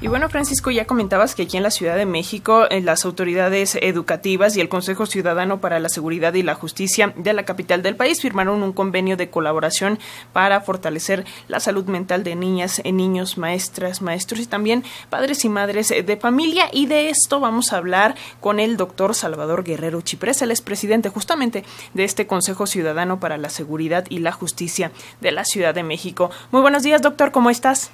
[0.00, 3.78] Y bueno, Francisco, ya comentabas que aquí en la Ciudad de México en las autoridades
[3.80, 7.94] educativas y el Consejo Ciudadano para la Seguridad y la Justicia de la capital del
[7.94, 9.98] país firmaron un convenio de colaboración
[10.32, 15.88] para fortalecer la salud mental de niñas, niños, maestras, maestros y también padres y madres
[15.88, 16.68] de familia.
[16.72, 21.08] Y de esto vamos a hablar con el doctor Salvador Guerrero Chiprés, el es presidente
[21.10, 21.64] justamente
[21.94, 24.90] de este Consejo Ciudadano para la Seguridad y la Justicia
[25.20, 26.30] de la Ciudad de México.
[26.50, 27.90] Muy buenos días, doctor, ¿cómo estás?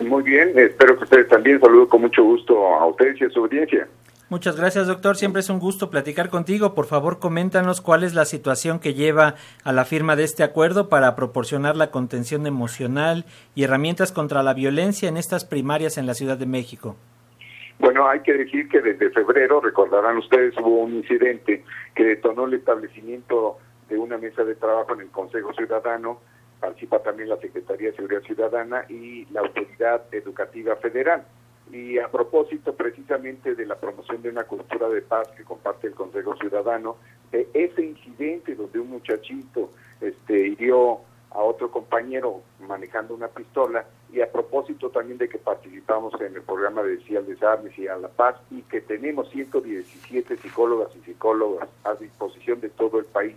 [0.00, 1.60] Muy bien, espero que ustedes también.
[1.60, 3.86] Saludo con mucho gusto a ustedes y a su audiencia.
[4.32, 5.16] Muchas gracias, doctor.
[5.16, 6.74] Siempre es un gusto platicar contigo.
[6.74, 10.88] Por favor, coméntanos cuál es la situación que lleva a la firma de este acuerdo
[10.88, 16.14] para proporcionar la contención emocional y herramientas contra la violencia en estas primarias en la
[16.14, 16.96] Ciudad de México.
[17.78, 21.62] Bueno, hay que decir que desde febrero, recordarán ustedes, hubo un incidente
[21.94, 23.58] que detonó el establecimiento
[23.90, 26.20] de una mesa de trabajo en el Consejo Ciudadano
[26.62, 31.24] participa también la Secretaría de Seguridad Ciudadana y la Autoridad Educativa Federal.
[31.72, 35.94] Y a propósito precisamente de la promoción de una cultura de paz que comparte el
[35.94, 36.98] Consejo Ciudadano,
[37.32, 39.70] de ese incidente donde un muchachito
[40.00, 46.12] este, hirió a otro compañero manejando una pistola y a propósito también de que participamos
[46.20, 50.94] en el programa de Decía Desarmes y a la Paz y que tenemos 117 psicólogas
[50.94, 53.36] y psicólogas a disposición de todo el país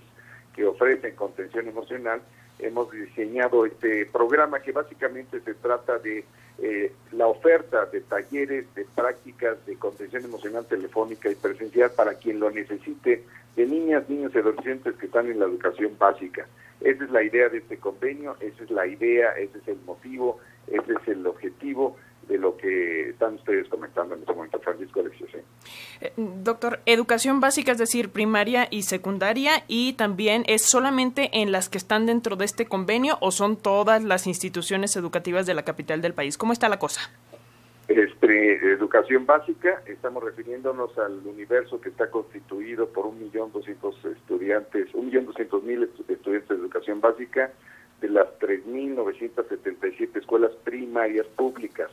[0.54, 2.22] que ofrecen contención emocional,
[2.60, 6.26] hemos diseñado este programa que básicamente se trata de
[6.60, 12.40] eh, la oferta de talleres, de prácticas de contención emocional telefónica y presencial para quien
[12.40, 13.24] lo necesite,
[13.56, 16.46] de niñas, niños y adolescentes que están en la educación básica.
[16.82, 20.40] Esa es la idea de este convenio, esa es la idea, ese es el motivo,
[20.68, 25.28] ese es el objetivo de lo que están ustedes comentando en este momento, Francisco Alexis.
[26.02, 31.70] Eh, doctor, educación básica, es decir, primaria y secundaria, y también es solamente en las
[31.70, 36.02] que están dentro de este convenio o son todas las instituciones educativas de la capital
[36.02, 36.38] del país.
[36.38, 37.12] ¿Cómo está la cosa?
[37.88, 44.92] Este, educación básica, estamos refiriéndonos al universo que está constituido por un millón doscientos estudiantes,
[44.96, 47.52] un millón doscientos mil estudiantes de educación básica
[48.02, 51.92] de las 3.977 escuelas primarias públicas.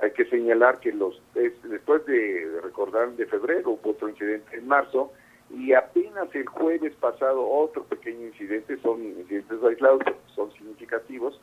[0.00, 5.12] Hay que señalar que los después de recordar de febrero hubo otro incidente en marzo
[5.50, 10.02] y apenas el jueves pasado otro pequeño incidente, son incidentes aislados,
[10.34, 11.40] son significativos,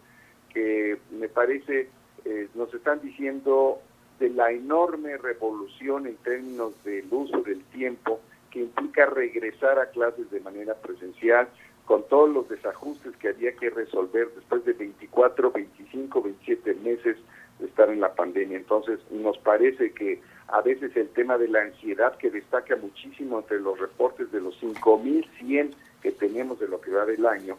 [0.53, 1.89] que me parece
[2.23, 3.79] eh, nos están diciendo
[4.19, 10.31] de la enorme revolución en términos del uso del tiempo que implica regresar a clases
[10.31, 11.49] de manera presencial
[11.85, 17.18] con todos los desajustes que había que resolver después de 24, 25, 27 meses
[17.59, 18.57] de estar en la pandemia.
[18.57, 23.59] Entonces, nos parece que a veces el tema de la ansiedad que destaca muchísimo entre
[23.59, 27.57] los reportes de los 5.100 que tenemos de lo que va del año,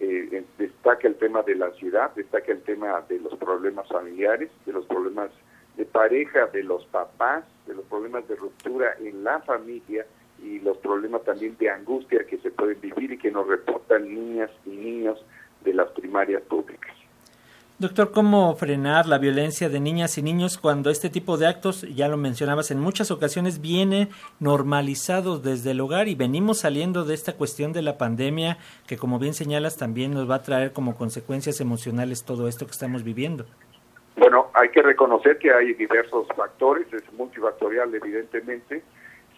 [0.00, 4.72] eh, destaca el tema de la ansiedad, destaca el tema de los problemas familiares, de
[4.72, 5.30] los problemas
[5.76, 10.06] de pareja, de los papás, de los problemas de ruptura en la familia
[10.42, 14.50] y los problemas también de angustia que se pueden vivir y que nos reportan niñas
[14.66, 15.24] y niños
[15.64, 16.94] de las primarias públicas.
[17.80, 22.08] Doctor, ¿cómo frenar la violencia de niñas y niños cuando este tipo de actos, ya
[22.08, 27.32] lo mencionabas en muchas ocasiones, viene normalizado desde el hogar y venimos saliendo de esta
[27.38, 31.58] cuestión de la pandemia que, como bien señalas, también nos va a traer como consecuencias
[31.62, 33.46] emocionales todo esto que estamos viviendo?
[34.18, 38.82] Bueno, hay que reconocer que hay diversos factores, es multifactorial evidentemente.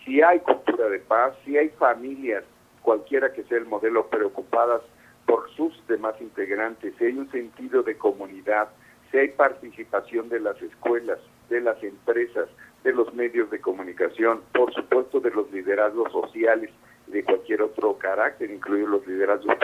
[0.05, 2.45] Si hay cultura de paz, si hay familias,
[2.83, 4.83] cualquiera que sea el modelo, preocupadas
[5.27, 8.69] por sus demás integrantes, si hay un sentido de comunidad,
[9.11, 11.19] si hay participación de las escuelas,
[11.49, 12.49] de las empresas,
[12.83, 16.71] de los medios de comunicación, por supuesto de los liderazgos sociales,
[17.07, 19.57] de cualquier otro carácter, incluidos los liderazgos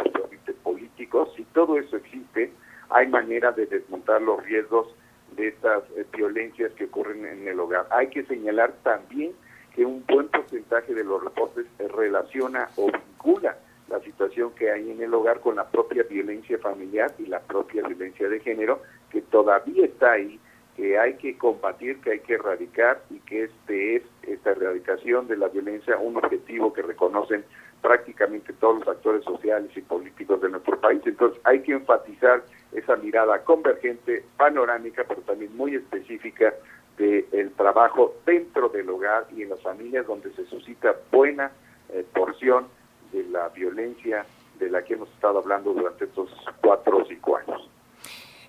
[0.63, 2.53] políticos, si todo eso existe,
[2.91, 4.89] hay manera de desmontar los riesgos
[5.37, 7.87] de estas eh, violencias que ocurren en el hogar.
[7.91, 9.33] Hay que señalar también
[9.79, 13.57] que un buen porcentaje de los reportes relaciona o vincula
[13.89, 17.87] la situación que hay en el hogar con la propia violencia familiar y la propia
[17.87, 20.41] violencia de género, que todavía está ahí,
[20.75, 25.37] que hay que combatir, que hay que erradicar y que este es, esta erradicación de
[25.37, 27.45] la violencia, un objetivo que reconocen
[27.81, 31.01] prácticamente todos los actores sociales y políticos de nuestro país.
[31.07, 32.43] Entonces hay que enfatizar
[32.73, 36.53] esa mirada convergente, panorámica, pero también muy específica
[36.99, 41.53] del trabajo dentro del hogar y en las familias donde se suscita buena
[41.91, 42.67] eh, porción
[43.13, 44.27] de la violencia
[44.59, 46.29] de la que hemos estado hablando durante estos
[46.61, 47.69] cuatro o cinco años.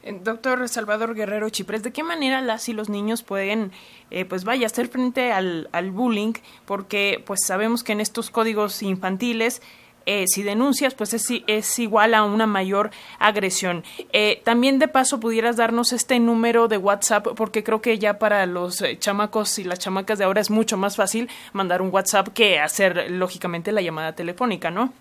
[0.01, 3.71] Eh, doctor Salvador Guerrero Chiprés, ¿de qué manera las y los niños pueden,
[4.11, 6.33] eh, pues vaya, hacer frente al, al bullying?
[6.65, 9.61] Porque pues sabemos que en estos códigos infantiles
[10.05, 13.83] eh, si denuncias, pues es, es, igual a una mayor agresión.
[14.13, 18.45] Eh, también de paso pudieras darnos este número de WhatsApp, porque creo que ya para
[18.45, 22.29] los eh, chamacos y las chamacas de ahora es mucho más fácil mandar un WhatsApp
[22.29, 24.93] que hacer, lógicamente, la llamada telefónica, ¿no?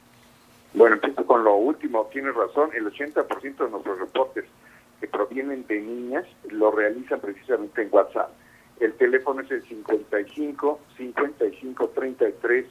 [0.74, 4.44] Bueno, empiezo con lo último, tienes razón, el 80% de nuestros reportes
[5.00, 8.30] que provienen de niñas lo realizan precisamente en WhatsApp.
[8.80, 12.66] El teléfono es el 55 55 33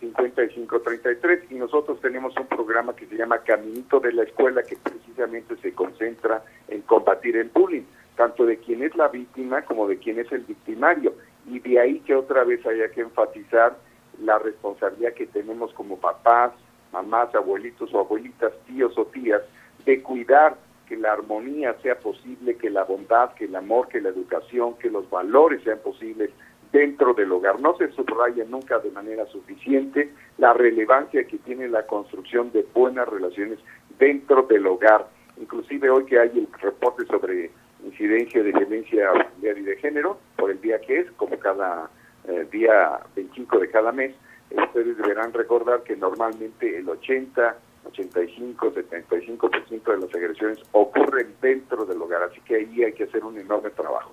[0.00, 5.56] 5533 y nosotros tenemos un programa que se llama Caminito de la Escuela que precisamente
[5.56, 7.84] se concentra en combatir el bullying,
[8.16, 11.14] tanto de quien es la víctima como de quien es el victimario.
[11.46, 13.76] Y de ahí que otra vez haya que enfatizar
[14.20, 16.52] la responsabilidad que tenemos como papás,
[16.92, 19.42] mamás, abuelitos o abuelitas, tíos o tías,
[19.84, 20.56] de cuidar
[20.88, 24.90] que la armonía sea posible, que la bondad, que el amor, que la educación, que
[24.90, 26.30] los valores sean posibles
[26.72, 27.60] dentro del hogar.
[27.60, 33.08] No se subraya nunca de manera suficiente la relevancia que tiene la construcción de buenas
[33.08, 33.58] relaciones
[33.98, 35.08] dentro del hogar.
[35.40, 37.50] Inclusive hoy que hay el reporte sobre
[37.84, 41.90] incidencia de violencia familiar y de género, por el día que es, como cada
[42.26, 44.14] eh, día 25 de cada mes,
[44.50, 47.56] ustedes deberán recordar que normalmente el 80,
[47.86, 53.24] 85, 75% de las agresiones ocurren dentro del hogar, así que ahí hay que hacer
[53.24, 54.12] un enorme trabajo.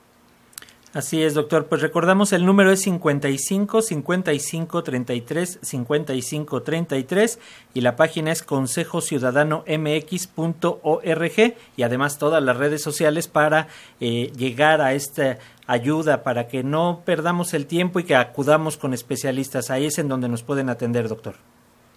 [0.95, 1.65] Así es, doctor.
[1.67, 9.01] Pues recordamos el número es 55 55 33 55 33 y la página es consejo
[9.01, 11.33] ciudadano mx.org
[11.75, 13.67] y además todas las redes sociales para
[13.99, 15.37] eh, llegar a esta
[15.67, 19.71] ayuda, para que no perdamos el tiempo y que acudamos con especialistas.
[19.71, 21.35] Ahí es en donde nos pueden atender, doctor.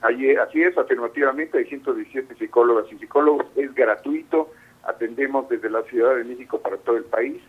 [0.00, 4.50] Ahí, así es, afirmativamente hay 117 psicólogas y psicólogos, es gratuito,
[4.82, 7.40] atendemos desde la Ciudad de México para todo el país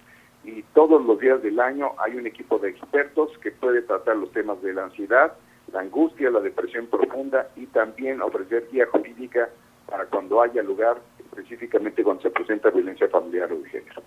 [0.79, 4.61] todos los días del año hay un equipo de expertos que puede tratar los temas
[4.61, 5.33] de la ansiedad,
[5.73, 9.49] la angustia, la depresión profunda y también ofrecer guía jurídica
[9.89, 14.01] para cuando haya lugar, específicamente cuando se presenta violencia familiar o de género.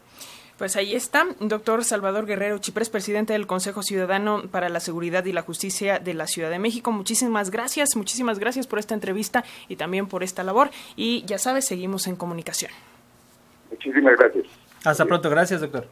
[0.57, 5.33] Pues ahí está, doctor Salvador Guerrero Chiprés, presidente del Consejo Ciudadano para la Seguridad y
[5.35, 6.91] la Justicia de la Ciudad de México.
[6.91, 10.71] Muchísimas gracias, muchísimas gracias por esta entrevista y también por esta labor.
[10.97, 12.71] Y ya sabes, seguimos en comunicación.
[13.71, 14.47] Muchísimas gracias.
[14.87, 15.87] Hasta pronto, gracias, doctor.